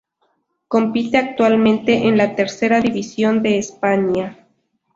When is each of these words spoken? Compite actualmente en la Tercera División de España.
Compite 0.67 1.19
actualmente 1.19 2.07
en 2.07 2.17
la 2.17 2.33
Tercera 2.35 2.81
División 2.81 3.43
de 3.43 3.59
España. 3.59 4.47